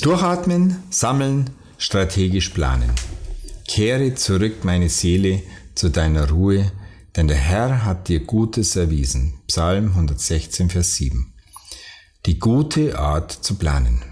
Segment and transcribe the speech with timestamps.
[0.00, 2.92] Durchatmen, sammeln, strategisch planen.
[3.66, 5.42] Kehre zurück, meine Seele,
[5.74, 6.70] zu deiner Ruhe,
[7.16, 9.40] denn der Herr hat dir Gutes erwiesen.
[9.48, 11.34] Psalm 116, Vers 7.
[12.26, 14.04] Die gute Art zu planen.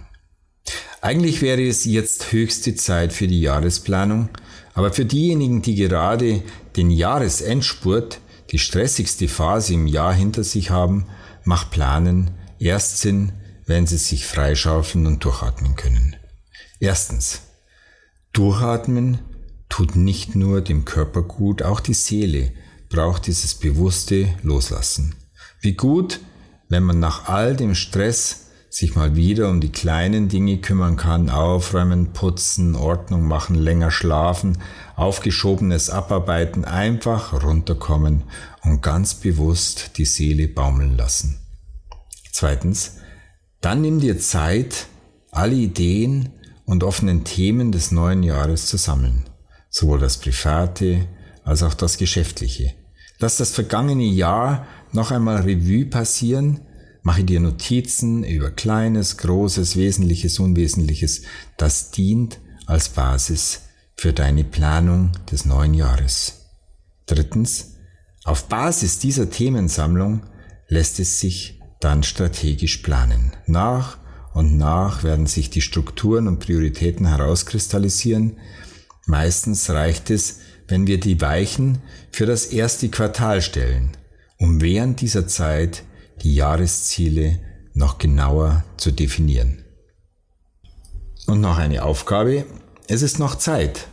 [1.03, 4.31] Eigentlich wäre es jetzt höchste Zeit für die Jahresplanung,
[4.75, 6.43] aber für diejenigen, die gerade
[6.75, 8.19] den Jahresendspurt,
[8.51, 11.07] die stressigste Phase im Jahr hinter sich haben,
[11.45, 13.31] macht Planen erst Sinn,
[13.67, 16.17] wenn sie sich freischaufeln und durchatmen können.
[16.81, 17.43] Erstens.
[18.33, 19.19] Durchatmen
[19.69, 22.53] tut nicht nur dem Körper gut, auch die Seele
[22.89, 25.17] braucht dieses bewusste Loslassen.
[25.61, 26.21] Wie gut,
[26.69, 31.31] wenn man nach all dem Stress sich mal wieder um die kleinen Dinge kümmern kann,
[31.31, 34.59] aufräumen, putzen, Ordnung machen, länger schlafen,
[34.97, 38.25] aufgeschobenes abarbeiten, einfach runterkommen
[38.63, 41.39] und ganz bewusst die Seele baumeln lassen.
[42.33, 42.99] Zweitens,
[43.67, 44.87] dann nimm dir Zeit,
[45.33, 46.29] alle Ideen
[46.67, 49.25] und offenen Themen des neuen Jahres zu sammeln,
[49.71, 51.09] sowohl das Private
[51.43, 52.75] als auch das Geschäftliche.
[53.19, 56.61] Lass das vergangene Jahr noch einmal Revue passieren,
[57.03, 61.23] mache dir Notizen über Kleines, Großes, Wesentliches, Unwesentliches.
[61.57, 63.63] Das dient als Basis
[63.97, 66.53] für deine Planung des neuen Jahres.
[67.07, 67.75] Drittens,
[68.23, 70.23] auf Basis dieser Themensammlung
[70.69, 71.57] lässt es sich
[71.87, 73.31] dann strategisch planen.
[73.47, 73.99] Nach
[74.35, 78.39] und nach werden sich die Strukturen und Prioritäten herauskristallisieren.
[79.07, 81.79] Meistens reicht es, wenn wir die Weichen
[82.11, 83.97] für das erste Quartal stellen,
[84.37, 85.85] um während dieser Zeit
[86.23, 87.39] die Jahresziele
[87.73, 89.63] noch genauer zu definieren.
[91.29, 92.47] Und noch eine Aufgabe.
[92.89, 93.87] Es ist noch Zeit.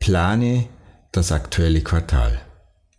[0.00, 0.66] Plane
[1.12, 2.42] das aktuelle Quartal.